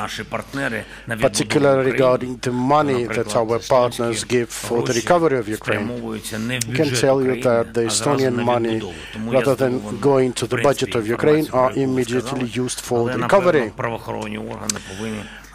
particularly 1.20 1.92
regarding 1.92 2.38
the 2.40 2.52
money 2.52 3.06
that 3.06 3.36
our 3.36 3.60
partners 3.60 4.24
give 4.24 4.50
for 4.50 4.84
the 4.84 4.94
recovery 4.94 5.38
of 5.38 5.48
Ukraine. 5.50 5.90
I 5.90 6.76
can 6.76 6.90
tell 6.94 7.22
you 7.22 7.42
that 7.42 7.74
the 7.74 7.86
Estonian 7.92 8.44
money, 8.44 8.82
rather 9.38 9.56
than 9.56 10.00
going 10.00 10.34
to 10.34 10.48
the 10.48 10.58
budget 10.58 10.96
of 10.96 11.08
Ukraine, 11.08 11.48
are 11.54 11.72
immediately 11.74 12.48
used 12.48 12.80
for 12.82 13.10
the 13.10 13.18
recovery 13.18 13.72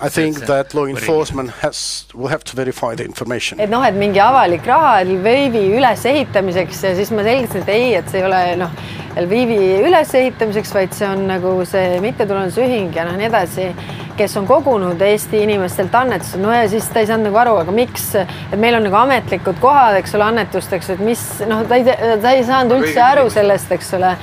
I 0.01 0.09
think 0.09 0.47
that 0.47 0.75
law 0.75 0.87
enforcement 0.87 1.51
has, 1.63 2.07
will 2.15 2.29
have 2.29 2.45
to 2.45 2.57
verify 2.57 2.95
the 2.95 3.05
information. 3.05 3.59
et 3.61 3.71
noh, 3.71 3.83
et 3.83 3.95
mingi 3.95 4.21
avalik 4.23 4.67
raha 4.67 5.03
Lvivi 5.05 5.65
ülesehitamiseks 5.75 6.85
ja 6.85 6.95
siis 6.95 7.11
ma 7.11 7.25
selgitasin, 7.27 7.65
et 7.65 7.73
ei, 7.75 7.95
et 7.99 8.11
see 8.11 8.21
ei 8.23 8.27
ole 8.29 8.43
noh, 8.61 8.75
Lvivi 9.19 9.59
ülesehitamiseks, 9.89 10.75
vaid 10.75 10.95
see 10.95 11.09
on 11.09 11.27
nagu 11.27 11.57
see 11.67 11.99
mittetulundusühing 12.05 12.95
ja 12.95 13.09
noh, 13.09 13.17
nii 13.19 13.27
edasi, 13.27 13.73
kes 14.19 14.37
on 14.39 14.47
kogunud 14.47 15.03
Eesti 15.03 15.43
inimestelt 15.43 15.95
annetusi, 15.95 16.39
no 16.43 16.53
ja 16.55 16.67
siis 16.71 16.87
ta 16.95 17.03
ei 17.03 17.11
saanud 17.11 17.31
nagu 17.31 17.43
aru, 17.43 17.57
aga 17.65 17.75
miks, 17.75 18.13
et 18.23 18.59
meil 18.59 18.79
on 18.79 18.87
nagu 18.87 19.01
ametlikud 19.03 19.59
kohad, 19.63 19.99
eks 19.99 20.15
ole, 20.15 20.31
annetusteks, 20.31 20.95
et 20.95 21.03
mis 21.03 21.25
noh, 21.51 21.67
ta 21.67 21.79
ei, 21.79 21.87
ta 22.23 22.35
ei 22.37 22.47
saanud 22.47 22.79
üldse 22.79 23.03
aru 23.03 23.27
sellest, 23.35 23.75
eks 23.75 23.97
ole 23.99 24.15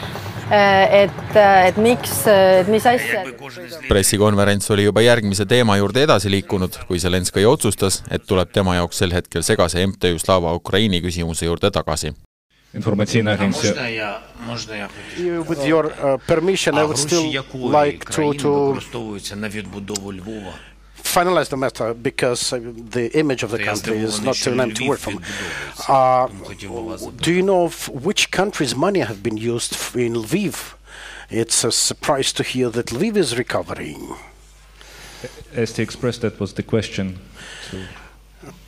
et, 0.52 1.38
et 1.68 1.78
miks, 1.82 2.28
et 2.30 2.68
mis 2.70 2.86
asja. 2.86 3.24
pressikonverents 3.88 4.70
oli 4.72 4.86
juba 4.86 5.02
järgmise 5.06 5.46
teema 5.50 5.78
juurde 5.80 6.04
edasi 6.06 6.32
liikunud, 6.32 6.78
kui 6.88 7.00
Zelenskõi 7.02 7.46
otsustas, 7.50 8.04
et 8.12 8.26
tuleb 8.28 8.54
tema 8.54 8.76
jaoks 8.78 9.02
sel 9.02 9.14
hetkel 9.16 9.44
segase 9.44 9.86
MTÜ 9.88 10.20
Slava 10.22 10.54
Ukraini 10.54 11.02
küsimuse 11.02 11.46
juurde 11.50 11.72
tagasi. 11.72 12.14
With 15.48 15.64
your 15.66 15.86
uh, 15.86 16.18
permission, 16.28 16.78
I 16.78 16.84
would 16.84 16.98
still 16.98 17.32
like 17.72 18.06
to, 18.12 18.34
to 18.34 18.76
finalize 21.16 21.50
the 21.50 21.58
matter 21.58 21.94
because 21.94 22.42
uh, 22.52 22.60
the 22.98 23.06
image 23.18 23.42
of 23.44 23.52
the 23.52 23.60
country 23.70 23.98
is 23.98 24.22
not 24.22 24.38
an 24.48 24.60
empty 24.60 24.88
word 24.90 25.00
from. 25.00 25.22
Uh, 25.88 26.28
do 27.28 27.34
you 27.34 27.42
know 27.42 27.70
which 28.08 28.32
country's 28.32 28.76
money 28.76 29.00
have 29.00 29.22
been 29.24 29.38
used 29.38 29.74
in 29.96 30.14
Lviv? 30.14 30.74
It's 31.30 31.64
a 31.64 31.72
surprise 31.72 32.34
to 32.34 32.44
hear 32.44 32.70
that 32.70 32.88
Lviv 32.88 33.16
is 33.16 33.38
recovering. 33.38 34.16
ST 35.54 35.80
Express, 35.80 36.18
that 36.20 36.40
was 36.40 36.54
the 36.54 36.64
question. 36.64 37.18
To, 37.72 37.88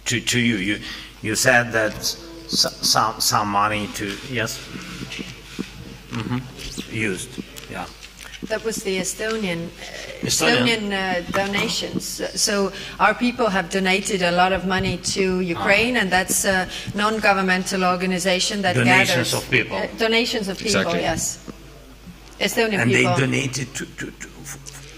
to, 0.06 0.22
to 0.22 0.40
you, 0.40 0.56
you, 0.56 0.80
you 1.22 1.36
said 1.36 1.72
that 1.74 2.02
some, 2.04 3.20
some 3.20 3.50
money 3.50 3.88
to, 3.96 4.06
yes, 4.32 4.60
mm 6.12 6.24
-hmm. 6.28 6.42
used, 7.12 7.30
yeah. 7.70 7.86
That 8.44 8.64
was 8.64 8.78
the 8.84 9.00
Estonian 9.00 9.66
uh, 9.66 9.70
Estonian, 10.22 10.68
Estonian 10.68 10.94
uh, 10.94 11.32
donations. 11.32 12.22
So 12.40 12.72
our 13.00 13.16
people 13.16 13.48
have 13.48 13.70
donated 13.72 14.22
a 14.22 14.32
lot 14.32 14.54
of 14.54 14.68
money 14.68 14.98
to 15.16 15.40
Ukraine, 15.40 15.98
and 15.98 16.12
that's 16.12 16.46
a 16.46 16.70
non-governmental 16.94 17.84
organization 17.84 18.62
that 18.62 18.76
donations 18.76 19.10
gathers 19.10 19.34
of 19.34 19.50
people. 19.50 19.78
Uh, 19.78 19.88
donations 19.98 20.48
of 20.50 20.58
people. 20.58 20.82
Exactly. 20.82 21.02
Yes, 21.02 21.50
Estonian 22.40 22.82
and 22.82 22.92
people. 22.92 23.16
they 23.16 23.20
donated 23.20 23.74
to. 23.74 23.86
to, 23.86 24.12
to 24.12 24.28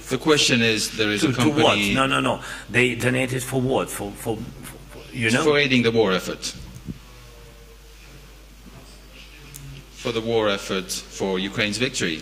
the 0.09 0.17
question 0.17 0.61
is, 0.61 0.97
there 0.97 1.11
is 1.11 1.21
to, 1.21 1.29
a 1.29 1.33
company. 1.33 1.93
To 1.93 1.99
what? 1.99 2.07
No, 2.07 2.07
no, 2.07 2.19
no. 2.19 2.41
They 2.69 2.95
donated 2.95 3.43
for 3.43 3.61
what? 3.61 3.89
For, 3.89 4.11
for, 4.11 4.35
for, 4.37 4.77
for 4.89 5.15
you 5.15 5.31
know? 5.31 5.43
For 5.43 5.57
aiding 5.57 5.83
the 5.83 5.91
war 5.91 6.11
effort. 6.11 6.55
For 9.93 10.11
the 10.11 10.21
war 10.21 10.49
effort 10.49 10.91
for 10.91 11.37
Ukraine's 11.37 11.77
victory. 11.77 12.21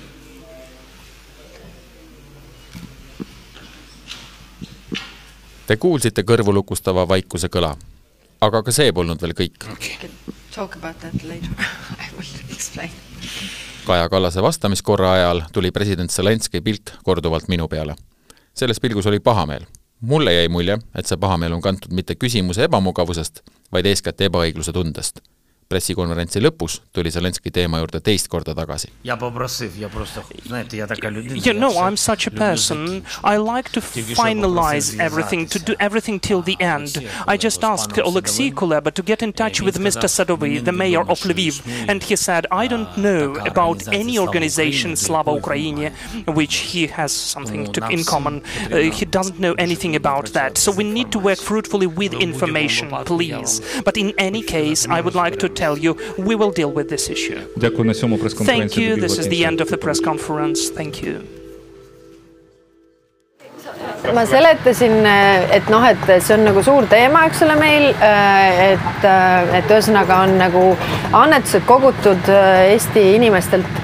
Te 5.68 5.76
kuulsite 5.76 6.24
kõrvulukustava 6.24 7.04
vaikuse 7.08 7.50
kõla. 7.52 7.76
aga 8.42 8.62
ka 8.64 8.72
see 8.72 8.92
polnud 8.96 9.22
veel 9.22 9.34
kõik. 9.36 9.66
Kaja 13.88 14.10
Kallase 14.10 14.42
vastamiskorra 14.42 15.12
ajal 15.14 15.42
tuli 15.52 15.72
president 15.72 16.12
Zelenskõi 16.12 16.62
pilk 16.62 16.92
korduvalt 17.04 17.48
minu 17.48 17.68
peale. 17.68 17.96
selles 18.54 18.80
pilgus 18.80 19.06
oli 19.06 19.20
pahameel. 19.20 19.66
mulle 20.00 20.34
jäi 20.34 20.48
mulje, 20.48 20.78
et 20.96 21.06
see 21.06 21.18
pahameel 21.18 21.54
on 21.54 21.62
kantud 21.62 21.92
mitte 21.92 22.16
küsimuse 22.16 22.64
ebamugavusest, 22.64 23.42
vaid 23.72 23.86
eeskätt 23.86 24.22
ebaõigluse 24.22 24.74
tundest 24.74 25.20
pressikonverentsi 25.70 26.42
lõpus 26.42 26.80
tuli 26.96 27.12
Zelenskõi 27.12 27.52
teema 27.54 27.82
juurde 27.82 28.00
teist 28.04 28.30
korda 28.32 28.54
tagasi. 28.58 28.90
Yeah, 29.04 29.20
no, 31.58 31.70
I'm 31.80 31.98
such 31.98 32.28
a 32.28 32.32
person. 32.32 33.04
I 33.24 33.38
like 33.38 33.72
to 33.72 33.82
finalize 33.82 35.00
everything, 35.00 35.48
to 35.48 35.60
do 35.60 35.76
everything 35.80 36.20
till 36.20 36.42
the 36.42 36.56
end. 36.60 37.04
I 37.28 37.38
just 37.38 37.64
asked 37.64 37.98
Oleksiy 37.98 38.54
Kuleba 38.54 38.94
to 38.94 39.04
get 39.04 39.22
in 39.22 39.34
touch 39.34 39.62
with 39.62 39.78
Mr. 39.80 40.08
Sadovy, 40.08 40.64
the 40.64 40.72
mayor 40.72 41.02
of 41.02 41.20
Lviv, 41.22 41.62
and 41.90 42.04
he 42.04 42.16
said, 42.16 42.48
I 42.52 42.68
don't 42.68 42.98
know 42.98 43.36
about 43.46 43.88
any 43.94 44.18
organization, 44.20 44.96
Slava 44.96 45.32
Ukraini, 45.32 45.92
which 46.34 46.56
he 46.56 46.88
has 46.88 47.12
something 47.12 47.72
to, 47.74 47.88
in 47.90 48.04
common. 48.04 48.42
Uh, 48.72 48.78
he 48.92 49.06
doesn't 49.06 49.40
know 49.40 49.54
anything 49.58 49.96
about 49.96 50.28
that. 50.34 50.58
So 50.58 50.72
we 50.72 50.84
need 50.84 51.12
to 51.12 51.20
work 51.20 51.40
fruitfully 51.40 51.88
with 51.88 52.14
information, 52.14 52.90
please. 53.06 53.62
But 53.84 53.98
in 53.98 54.14
any 54.18 54.42
case, 54.42 54.88
I 54.88 55.02
would 55.02 55.16
like 55.16 55.40
to 55.40 55.50
tell 55.58 55.78
you, 55.78 55.98
we 56.18 56.36
will 56.36 56.52
deal 56.52 56.72
with 56.72 56.88
this 56.90 57.10
issue. 57.10 57.40
Thank 58.54 58.78
you. 58.78 58.96
This 58.96 59.18
is 59.18 59.28
the 59.28 59.44
end 59.46 59.60
of 59.62 59.70
the 59.70 59.78
press 59.78 60.00
conference. 60.00 60.70
Thank 60.70 61.02
you. 61.04 61.26
ma 64.14 64.24
seletasin, 64.26 65.06
et 65.52 65.68
noh, 65.70 65.84
et 65.84 66.06
see 66.24 66.36
on 66.36 66.46
nagu 66.48 66.62
suur 66.64 66.88
teema, 66.90 67.26
eks 67.28 67.42
ole, 67.44 67.58
meil, 67.60 67.90
et, 67.92 69.08
et 69.58 69.74
ühesõnaga 69.74 70.22
on 70.24 70.38
nagu 70.40 70.64
annetused 71.18 71.66
kogutud 71.68 72.32
Eesti 72.32 73.04
inimestelt 73.18 73.84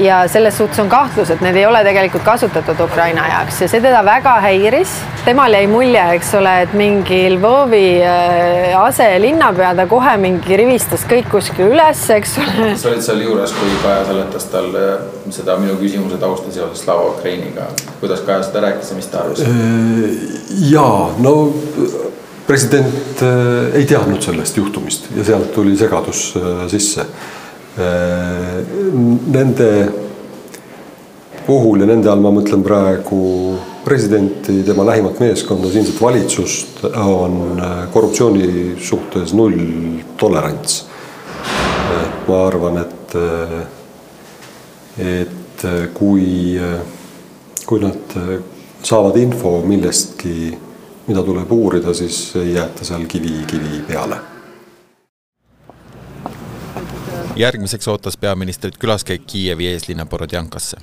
ja 0.00 0.28
selles 0.28 0.58
suhtes 0.58 0.78
on 0.80 0.88
kahtlus, 0.88 1.30
et 1.30 1.42
need 1.44 1.56
ei 1.58 1.66
ole 1.66 1.82
tegelikult 1.84 2.24
kasutatud 2.26 2.80
Ukraina 2.86 3.26
jaoks 3.28 3.60
ja 3.64 3.68
see 3.70 3.82
teda 3.84 4.02
väga 4.06 4.36
häiris. 4.44 4.94
temal 5.24 5.52
jäi 5.52 5.66
mulje, 5.66 6.02
eks 6.16 6.34
ole, 6.38 6.52
et 6.62 6.74
mingi 6.78 7.20
Lvovi 7.34 8.00
äh, 8.04 8.76
aselinnapea 8.80 9.74
ta 9.74 9.86
kohe 9.90 10.16
mingi 10.22 10.56
rivistas 10.56 11.04
kõik 11.10 11.30
kuskil 11.30 11.72
üles, 11.74 12.02
eks 12.14 12.36
ole. 12.42 12.72
sa 12.78 12.90
olid 12.92 13.04
seal 13.04 13.22
juures, 13.26 13.54
kui 13.58 13.78
Kaja 13.82 14.04
seletas 14.08 14.48
talle 14.52 14.84
seda 15.34 15.58
minu 15.60 15.76
küsimuse 15.80 16.20
tausta 16.22 16.52
seoses 16.54 16.84
Slava 16.84 17.10
Ukrainiga. 17.12 17.70
kuidas 18.00 18.24
Kaja 18.26 18.46
seda 18.48 18.66
rääkis 18.68 18.92
ja 18.92 19.00
mis 19.00 19.10
ta 19.12 19.24
arvas? 19.24 19.42
Äh, 19.42 20.04
jaa, 20.70 21.10
no 21.18 21.36
president 22.46 23.24
ei 23.74 23.82
teadnud 23.84 24.22
sellest 24.22 24.56
juhtumist 24.56 25.10
ja 25.16 25.24
sealt 25.26 25.50
tuli 25.54 25.74
segadus 25.76 26.28
sisse 26.70 27.02
Äh, 27.02 27.45
nende 27.76 29.70
puhul 31.46 31.80
ja 31.80 31.86
nende 31.86 32.10
all 32.10 32.22
ma 32.24 32.32
mõtlen 32.34 32.62
praegu 32.64 33.20
presidenti, 33.84 34.62
tema 34.66 34.82
lähimat 34.88 35.20
meeskonda, 35.22 35.70
siinset 35.70 36.00
valitsust, 36.02 36.82
on 36.98 37.60
äh, 37.62 37.86
korruptsiooni 37.92 38.74
suhtes 38.82 39.34
nulltolerants. 39.36 40.84
et 41.96 42.28
ma 42.28 42.46
arvan, 42.46 42.78
et, 42.82 43.14
äh, 43.14 43.60
et 45.22 45.66
kui, 45.94 46.58
kui 47.66 47.80
nad 47.80 48.16
saavad 48.82 49.16
info 49.16 49.60
millestki, 49.64 50.58
mida 51.06 51.22
tuleb 51.22 51.52
uurida, 51.52 51.94
siis 51.94 52.32
ei 52.42 52.54
jäeta 52.56 52.84
seal 52.84 53.06
kivi 53.06 53.44
kivi 53.46 53.84
peale 53.86 54.35
järgmiseks 57.36 57.88
ootas 57.88 58.16
peaministrit 58.16 58.78
külaskäik 58.78 59.26
Kiievi 59.26 59.66
eeslinna 59.68 60.06
Borodjankasse. 60.06 60.76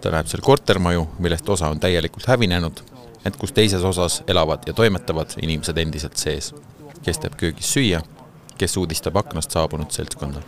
ta 0.00 0.10
näeb 0.10 0.26
seal 0.26 0.40
kortermaju, 0.42 1.06
millest 1.18 1.48
osa 1.48 1.68
on 1.68 1.80
täielikult 1.80 2.26
hävinenud, 2.26 2.80
ent 3.24 3.36
kus 3.36 3.52
teises 3.52 3.84
osas 3.84 4.22
elavad 4.26 4.62
ja 4.66 4.72
toimetavad 4.72 5.30
inimesed 5.42 5.76
endiselt 5.76 6.16
sees. 6.16 6.54
kes 7.02 7.18
teeb 7.18 7.36
köögis 7.36 7.72
süüa, 7.74 8.00
kes 8.58 8.76
uudistab 8.76 9.16
aknast 9.16 9.50
saabunud 9.50 9.90
seltskonda. 9.90 10.42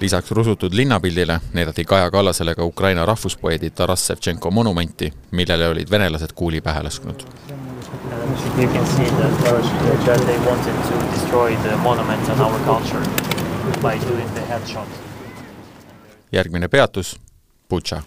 lisaks 0.00 0.30
rusutud 0.30 0.74
linnapildile 0.74 1.40
näidati 1.52 1.84
Kaja 1.84 2.10
Kallasele 2.10 2.54
ka 2.54 2.64
Ukraina 2.64 3.06
rahvuspoeedi 3.06 3.70
Taras 3.70 4.06
Sevtšenko 4.06 4.50
monumenti, 4.50 5.12
millele 5.30 5.68
olid 5.68 5.90
venelased 5.90 6.32
kuuli 6.34 6.60
pähe 6.60 6.82
lasknud. 6.82 7.22
You 8.58 8.68
can 8.68 8.86
see 8.86 9.04
that, 9.04 9.32
that 10.06 10.20
they 10.26 10.38
wanted 10.50 10.76
to 10.88 10.94
destroy 11.14 11.56
the 11.56 11.76
monument 11.76 12.28
on 12.30 12.40
our 12.40 12.58
culture 12.64 13.02
by 13.82 13.98
doing 14.08 14.28
the 14.34 14.40
headshot. 14.40 14.88
järgmine 16.32 16.68
peatus, 16.68 17.20
Butša 17.70 18.02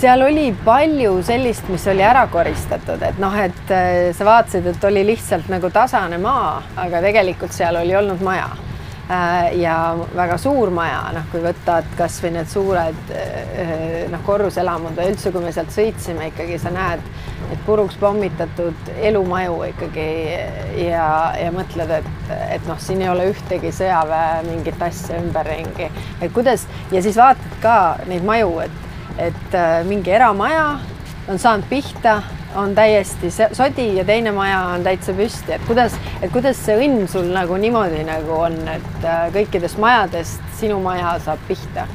seal 0.00 0.22
oli 0.22 0.54
palju 0.64 1.22
sellist, 1.22 1.68
mis 1.68 1.86
oli 1.86 2.02
ära 2.02 2.22
koristatud, 2.32 3.02
et 3.02 3.18
noh, 3.20 3.34
et 3.36 3.72
äh, 3.74 4.14
sa 4.16 4.24
vaatasid, 4.24 4.66
et 4.70 4.84
oli 4.88 5.02
lihtsalt 5.04 5.50
nagu 5.52 5.68
tasane 5.70 6.16
maa, 6.18 6.62
aga 6.80 7.02
tegelikult 7.04 7.52
seal 7.52 7.76
oli 7.82 7.96
olnud 7.98 8.22
maja. 8.24 8.48
Äh, 9.10 9.58
ja 9.58 9.96
väga 10.14 10.36
suur 10.38 10.70
maja, 10.70 11.00
noh, 11.10 11.24
kui 11.32 11.40
võtta, 11.42 11.80
et 11.82 11.94
kasvõi 11.98 12.30
need 12.36 12.46
suured 12.46 13.08
äh, 13.10 14.04
noh, 14.12 14.20
korruselamud 14.22 14.94
või 14.94 15.08
üldse, 15.10 15.32
kui 15.34 15.42
me 15.42 15.50
sealt 15.50 15.72
sõitsime, 15.74 16.28
ikkagi 16.30 16.60
sa 16.62 16.70
näed, 16.70 17.02
et 17.50 17.64
puruks 17.66 17.96
pommitatud 17.98 18.92
elumaju 19.02 19.64
ikkagi 19.72 20.06
ja, 20.84 21.08
ja 21.34 21.50
mõtled, 21.50 21.90
et, 21.96 22.30
et 22.54 22.70
noh, 22.70 22.78
siin 22.78 23.02
ei 23.02 23.10
ole 23.10 23.26
ühtegi 23.32 23.72
sõjaväe 23.74 24.44
mingit 24.46 24.86
asja 24.86 25.18
ümberringi, 25.18 25.90
et 26.20 26.30
kuidas 26.36 26.68
ja 26.94 27.02
siis 27.02 27.18
vaatad 27.18 27.58
ka 27.64 27.76
neid 28.06 28.22
maju, 28.30 28.60
et 28.68 28.86
et 29.20 29.54
äh, 29.58 29.80
mingi 29.90 30.14
eramaja 30.14 30.68
on 31.28 31.38
saanud 31.38 31.66
pihta, 31.68 32.20
on 32.54 32.74
täiesti 32.74 33.30
sodi 33.52 33.96
ja 33.96 34.04
teine 34.04 34.32
maja 34.32 34.60
on 34.74 34.84
täitsa 34.84 35.14
püsti, 35.16 35.54
et 35.54 35.66
kuidas, 35.68 35.96
et 36.22 36.32
kuidas 36.32 36.58
see 36.64 36.76
õnn 36.86 37.08
sul 37.10 37.30
nagu 37.34 37.56
niimoodi 37.60 38.02
nagu 38.06 38.38
on, 38.46 38.56
et 38.68 39.04
äh, 39.04 39.26
kõikidest 39.34 39.78
majadest 39.82 40.42
sinu 40.60 40.80
maja 40.82 41.16
saab 41.24 41.42
pihta. 41.48 41.86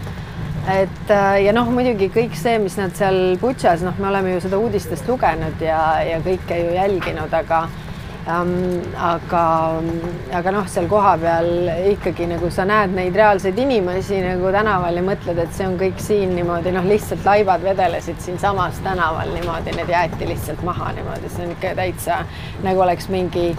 et 0.71 1.11
äh, 1.11 1.43
ja 1.45 1.53
noh, 1.53 1.69
muidugi 1.71 2.09
kõik 2.13 2.37
see, 2.39 2.57
mis 2.59 2.77
nad 2.79 2.95
seal 2.97 3.37
Butšas, 3.41 3.83
noh, 3.85 3.97
me 3.99 4.09
oleme 4.09 4.35
ju 4.35 4.45
seda 4.47 4.59
uudistest 4.61 5.07
lugenud 5.09 5.61
ja, 5.61 5.81
ja 6.03 6.21
kõike 6.23 6.61
ju 6.63 6.77
jälginud, 6.77 7.33
aga. 7.33 7.65
Aga, 8.25 9.43
aga 10.33 10.51
noh, 10.53 10.65
seal 10.69 10.87
kohapeal 10.89 11.69
ikkagi 11.91 12.25
nagu 12.29 12.49
sa 12.53 12.65
näed 12.65 12.95
neid 12.97 13.17
reaalseid 13.17 13.59
inimesi 13.61 14.17
nagu 14.23 14.49
tänaval 14.53 14.97
ja 14.97 15.03
mõtled, 15.05 15.41
et 15.43 15.53
see 15.53 15.67
on 15.69 15.75
kõik 15.77 16.01
siin 16.01 16.33
niimoodi 16.33 16.73
noh, 16.73 16.87
lihtsalt 16.89 17.25
laibad 17.27 17.61
vedelesid 17.65 18.17
siinsamas 18.23 18.79
tänaval 18.85 19.29
niimoodi, 19.35 19.75
need 19.77 19.91
jäeti 19.93 20.29
lihtsalt 20.31 20.63
maha 20.65 20.89
niimoodi, 20.97 21.29
see 21.29 21.45
on 21.45 21.53
ikka 21.53 21.75
täitsa 21.77 22.23
nagu 22.65 22.81
oleks 22.87 23.11
mingi 23.13 23.51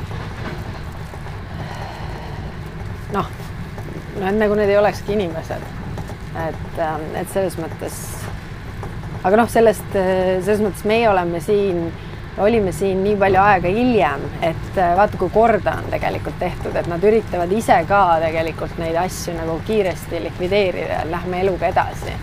noh, 3.14 3.30
no 4.18 4.26
et 4.26 4.40
nagu 4.40 4.58
need 4.58 4.72
ei 4.72 4.80
olekski 4.80 5.14
inimesed. 5.14 5.62
et, 6.36 6.80
ähm, 6.82 7.06
et 7.14 7.30
selles 7.32 7.54
mõttes, 7.56 7.94
aga 9.22 9.38
noh, 9.38 9.46
sellest, 9.48 9.94
selles 9.94 10.60
mõttes 10.60 10.82
meie 10.84 11.06
oleme 11.08 11.38
siin 11.40 11.86
olime 12.38 12.72
siin 12.72 13.04
nii 13.04 13.16
palju 13.16 13.40
aega 13.40 13.68
hiljem, 13.68 14.24
et 14.44 14.78
äh, 14.78 14.94
vaata, 14.96 15.16
kui 15.16 15.30
korda 15.32 15.78
on 15.80 15.90
tegelikult 15.90 16.38
tehtud, 16.38 16.76
et 16.76 16.88
nad 16.90 17.04
üritavad 17.04 17.52
ise 17.52 17.78
ka 17.88 18.00
tegelikult 18.22 18.76
neid 18.80 18.96
asju 19.00 19.36
nagu 19.38 19.56
kiiresti 19.66 20.20
likvideerida, 20.26 21.04
lähme 21.10 21.40
eluga 21.40 21.72
edasi. 21.72 22.16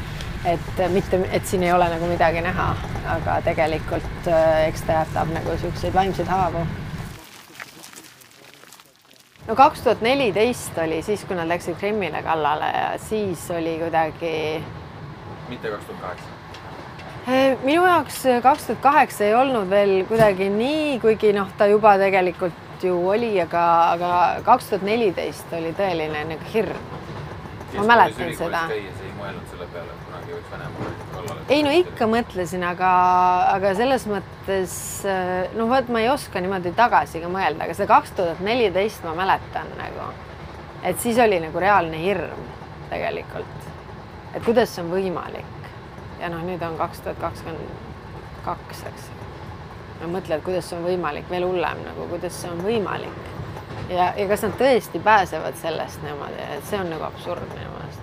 et 0.45 0.79
äh, 0.79 0.89
mitte, 0.91 1.19
et 1.31 1.45
siin 1.47 1.63
ei 1.63 1.71
ole 1.71 1.87
nagu 1.89 2.05
midagi 2.05 2.41
näha, 2.43 2.73
aga 3.07 3.39
tegelikult 3.45 4.27
äh, 4.27 4.67
eks 4.67 4.81
ta 4.83 5.01
jätab 5.01 5.31
nagu 5.33 5.57
siukseid 5.61 5.93
vaimseid 5.93 6.27
haavu. 6.27 6.65
no 9.47 9.55
kaks 9.55 9.81
tuhat 9.81 10.01
neliteist 10.01 10.77
oli 10.77 11.01
siis, 11.01 11.25
kui 11.25 11.35
nad 11.35 11.47
läksid 11.47 11.79
Krimmile 11.79 12.21
kallale 12.23 12.69
ja 12.75 12.93
siis 12.97 13.49
oli 13.51 13.79
kuidagi. 13.79 14.63
mitte 15.49 15.69
kaks 15.69 15.85
tuhat 15.85 16.01
kaheksa 16.01 16.32
minu 17.63 17.85
jaoks 17.85 18.25
eh, 18.25 18.41
kaks 18.43 18.67
tuhat 18.67 18.81
kaheksa 18.83 19.23
ei 19.23 19.35
olnud 19.35 19.69
veel 19.69 20.03
kuidagi 20.09 20.49
nii, 20.51 20.99
kuigi 20.99 21.31
noh, 21.35 21.47
ta 21.57 21.67
juba 21.71 21.95
tegelikult 22.01 22.83
ju 22.83 22.97
oli, 23.07 23.31
aga, 23.39 23.63
aga 23.93 24.09
kaks 24.43 24.73
tuhat 24.73 24.83
neliteist 24.83 25.53
oli 25.55 25.71
tõeline 25.77 26.25
nagu 26.33 26.49
hirm. 26.53 26.89
ma 27.77 27.85
mäletan 27.93 28.35
seda. 28.37 28.65
ei 28.75 28.83
mõelnud 29.17 29.47
selle 29.49 29.69
peale, 29.71 29.95
et 29.95 30.03
kunagi 30.09 30.35
võiks 30.35 30.51
Venemaa 30.51 30.91
kallale. 31.13 31.47
ei 31.55 31.63
no 31.63 31.71
ikka 31.79 32.09
mõtlesin, 32.11 32.67
aga, 32.67 32.91
aga 33.53 33.73
selles 33.79 34.07
mõttes 34.11 34.75
eh, 35.07 35.55
noh, 35.55 35.71
vot 35.71 35.95
ma 35.95 36.03
ei 36.03 36.11
oska 36.11 36.43
niimoodi 36.43 36.75
tagasi 36.75 37.23
ka 37.23 37.31
mõelda, 37.31 37.63
aga 37.63 37.79
see 37.79 37.87
kaks 37.87 38.15
tuhat 38.19 38.43
neliteist 38.43 39.07
ma 39.07 39.15
mäletan 39.23 39.71
nagu, 39.79 40.11
et 40.83 40.99
siis 40.99 41.23
oli 41.23 41.39
nagu 41.39 41.67
reaalne 41.67 42.03
hirm 42.03 42.47
tegelikult, 42.91 43.67
et 44.35 44.43
kuidas 44.43 44.75
see 44.75 44.83
on 44.83 44.91
võimalik 44.91 45.62
ja 46.23 46.29
noh, 46.31 46.43
nüüd 46.47 46.61
on 46.63 46.77
kaks 46.79 47.03
tuhat 47.03 47.19
kakskümmend 47.19 47.91
kaks, 48.45 48.83
eks. 48.87 49.09
no 50.01 50.07
mõtled, 50.13 50.43
kuidas 50.45 50.69
see 50.69 50.77
on 50.79 50.85
võimalik, 50.87 51.27
veel 51.31 51.43
hullem 51.47 51.83
nagu, 51.83 52.07
kuidas 52.11 52.37
see 52.39 52.51
on 52.51 52.63
võimalik. 52.63 53.27
ja, 53.89 54.13
ja 54.15 54.27
kas 54.29 54.45
nad 54.47 54.55
tõesti 54.59 55.03
pääsevad 55.03 55.59
sellest 55.59 56.03
niimoodi, 56.03 56.39
et 56.55 56.65
see 56.69 56.79
on 56.79 56.91
nagu 56.95 57.03
absurd 57.09 57.43
minu 57.57 57.75
meelest. 57.75 57.99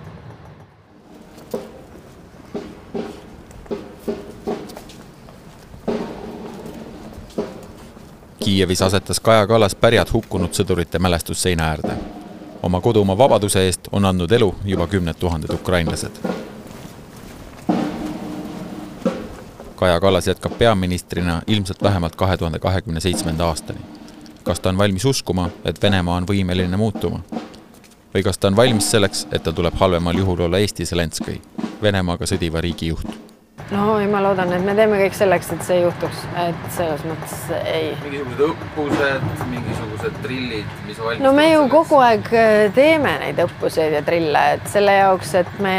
Kiievis 8.41 8.81
asetas 8.81 9.19
Kaja 9.19 9.47
Kallas 9.47 9.75
pärjad 9.75 10.09
hukkunud 10.13 10.53
sõdurite 10.53 10.99
mälestusseina 10.99 11.73
äärde. 11.73 11.97
oma 12.61 12.81
kodumaa 12.81 13.17
vabaduse 13.17 13.65
eest 13.65 13.87
on 13.91 14.05
andnud 14.05 14.31
elu 14.31 14.55
juba 14.65 14.87
kümned 14.87 15.17
tuhanded 15.17 15.53
ukrainlased 15.53 16.50
Kaja 19.81 19.99
Kallas 19.99 20.27
jätkab 20.27 20.57
peaministrina 20.57 21.41
ilmselt 21.47 21.83
vähemalt 21.83 22.15
kahe 22.15 22.37
tuhande 22.37 22.59
kahekümne 22.59 22.99
seitsmenda 22.99 23.45
aastani. 23.45 23.79
kas 24.43 24.59
ta 24.59 24.69
on 24.69 24.77
valmis 24.77 25.05
uskuma, 25.05 25.49
et 25.65 25.81
Venemaa 25.81 26.15
on 26.15 26.27
võimeline 26.27 26.77
muutuma? 26.77 27.19
või 28.13 28.23
kas 28.23 28.37
ta 28.37 28.47
on 28.47 28.55
valmis 28.55 28.91
selleks, 28.91 29.27
et 29.31 29.43
ta 29.43 29.53
tuleb 29.53 29.73
halvemal 29.73 30.17
juhul 30.17 30.39
olla 30.39 30.57
Eesti 30.57 30.85
Zelenskõi, 30.85 31.41
Venemaaga 31.81 32.25
sõdiva 32.25 32.61
riigi 32.61 32.87
juht? 32.87 33.30
No 33.71 33.99
ja 33.99 34.07
ma 34.11 34.21
loodan, 34.23 34.51
et 34.55 34.63
me 34.65 34.73
teeme 34.75 34.99
kõik 34.99 35.15
selleks, 35.15 35.51
et 35.55 35.63
see 35.65 35.79
juhtuks, 35.81 36.23
et 36.43 36.65
selles 36.75 37.03
mõttes 37.07 37.35
ei. 37.61 37.91
mingisugused 38.03 38.43
õppused, 38.47 39.29
mingisugused 39.51 40.17
trillid, 40.25 40.73
mis 40.87 40.99
valmistuvad 40.99 41.23
no 41.25 41.31
me 41.37 41.47
ju 41.47 41.61
selleks? 41.61 41.75
kogu 41.75 42.01
aeg 42.05 42.31
äh, 42.35 42.65
teeme 42.75 43.15
neid 43.23 43.39
õppuseid 43.45 43.95
ja 43.95 44.03
trille, 44.07 44.43
et 44.57 44.67
selle 44.71 44.97
jaoks, 44.97 45.33
et 45.43 45.55
me 45.63 45.75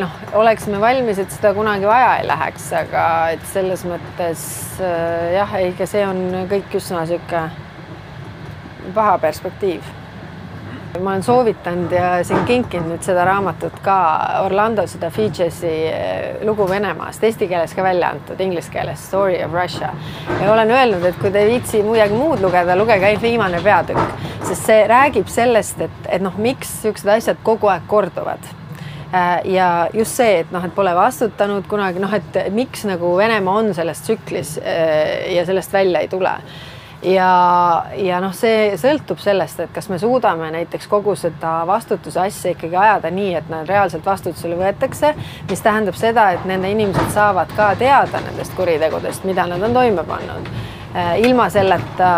noh, 0.00 0.16
oleksime 0.40 0.80
valmis, 0.82 1.20
et 1.22 1.36
seda 1.36 1.52
kunagi 1.56 1.88
vaja 1.88 2.16
ei 2.22 2.26
läheks, 2.30 2.70
aga 2.84 3.04
et 3.36 3.46
selles 3.52 3.84
mõttes 3.88 4.48
äh, 4.80 5.36
jah, 5.36 5.56
ikka 5.70 5.90
see 5.92 6.08
on 6.08 6.48
kõik 6.52 6.80
üsna 6.80 7.04
niisugune 7.04 7.46
paha 8.96 9.16
perspektiiv 9.20 9.95
ma 11.02 11.10
olen 11.10 11.22
soovitanud 11.22 11.92
ja 11.92 12.24
siin 12.24 12.44
kinkinud 12.46 12.90
nüüd 12.90 13.04
seda 13.04 13.24
raamatut 13.26 13.78
ka 13.84 13.96
Orlando 14.44 14.86
seda 14.90 15.10
Fidžesi 15.10 15.72
eh, 15.90 16.44
lugu 16.46 16.66
Venemaast, 16.68 17.24
eesti 17.24 17.48
keeles 17.50 17.74
ka 17.76 17.84
välja 17.84 18.10
antud, 18.14 18.40
inglise 18.40 18.72
keeles 18.72 19.02
Story 19.08 19.38
of 19.44 19.54
Russia. 19.54 19.92
ja 20.40 20.52
olen 20.52 20.70
öelnud, 20.70 21.04
et 21.04 21.18
kui 21.20 21.30
te 21.30 21.42
ei 21.44 21.50
viitsi 21.54 21.82
midagi 21.86 22.14
muud 22.14 22.42
lugeda, 22.44 22.76
lugege 22.78 23.08
ainult 23.08 23.22
viimane 23.22 23.62
peatükk, 23.64 24.20
sest 24.44 24.68
see 24.68 24.84
räägib 24.90 25.32
sellest, 25.32 25.80
et, 25.88 25.98
et 26.08 26.22
noh, 26.22 26.36
miks 26.38 26.70
niisugused 26.76 27.10
asjad 27.16 27.42
kogu 27.46 27.70
aeg 27.72 27.88
korduvad 27.90 28.46
eh, 28.46 29.50
ja 29.56 29.70
just 29.94 30.20
see, 30.20 30.40
et 30.44 30.54
noh, 30.54 30.64
et 30.64 30.74
pole 30.74 30.94
vastutanud 30.96 31.66
kunagi 31.70 32.02
noh, 32.02 32.14
et 32.14 32.40
miks 32.54 32.86
nagu 32.88 33.16
Venemaa 33.18 33.62
on 33.64 33.74
selles 33.74 34.04
tsüklis 34.06 34.56
eh, 34.62 35.34
ja 35.36 35.46
sellest 35.48 35.72
välja 35.72 36.04
ei 36.04 36.08
tule 36.12 36.38
ja, 37.02 37.30
ja 37.96 38.20
noh, 38.20 38.34
see 38.36 38.76
sõltub 38.80 39.20
sellest, 39.22 39.60
et 39.60 39.74
kas 39.74 39.88
me 39.92 39.98
suudame 40.00 40.50
näiteks 40.54 40.88
kogu 40.90 41.16
seda 41.18 41.58
vastutuse 41.68 42.20
asja 42.20 42.54
ikkagi 42.54 42.76
ajada 42.76 43.10
nii, 43.10 43.34
et 43.40 43.50
nad 43.52 43.68
reaalselt 43.68 44.06
vastutusele 44.06 44.58
võetakse, 44.60 45.12
mis 45.50 45.64
tähendab 45.64 45.98
seda, 45.98 46.30
et 46.36 46.48
nende 46.48 46.70
inimesed 46.72 47.12
saavad 47.14 47.52
ka 47.56 47.74
teada 47.78 48.22
nendest 48.24 48.56
kuritegudest, 48.56 49.28
mida 49.28 49.46
nad 49.46 49.62
on 49.62 49.76
toime 49.76 50.04
pannud 50.06 50.50
ilma 51.18 51.48
selleta 51.50 52.10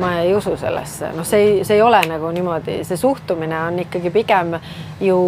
ma 0.00 0.20
ei 0.20 0.34
usu 0.34 0.56
sellesse, 0.56 1.12
noh, 1.14 1.26
see 1.26 1.42
ei, 1.44 1.64
see 1.64 1.76
ei 1.78 1.82
ole 1.82 2.00
nagu 2.10 2.30
niimoodi, 2.34 2.80
see 2.86 2.98
suhtumine 2.98 3.58
on 3.68 3.78
ikkagi 3.84 4.10
pigem 4.10 4.56
ju 5.00 5.18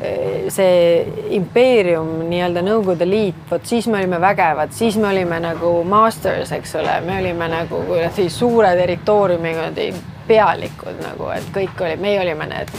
äh, 0.00 0.48
see 0.52 1.28
impeerium, 1.38 2.08
nii-öelda 2.30 2.64
Nõukogude 2.66 3.06
Liit, 3.06 3.44
vot 3.50 3.66
siis 3.66 3.86
me 3.86 4.00
olime 4.00 4.20
vägevad, 4.22 4.74
siis 4.74 4.98
me 4.98 5.10
olime 5.12 5.38
nagu 5.44 5.72
masters, 5.86 6.50
eks 6.56 6.74
ole, 6.80 6.98
me 7.06 7.20
olime 7.20 7.50
nagu 7.52 7.82
kuradi 7.86 8.28
suure 8.32 8.74
territooriumi 8.78 9.54
kuradi 9.54 9.90
pealikud 10.26 10.98
nagu, 11.04 11.30
et 11.36 11.52
kõik 11.54 11.84
oli, 11.84 12.00
meie 12.02 12.18
olime 12.24 12.50
need, 12.50 12.74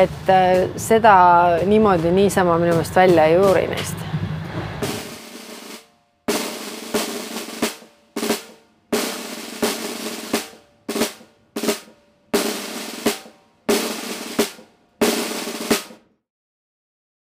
et 0.00 0.32
äh, 0.32 0.64
seda 0.80 1.18
niimoodi 1.68 2.14
niisama 2.14 2.56
minu 2.62 2.78
meelest 2.78 2.96
välja 2.96 3.28
ei 3.28 3.36
juuri 3.36 3.68
neist 3.74 4.11